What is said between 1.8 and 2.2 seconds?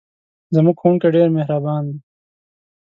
دی.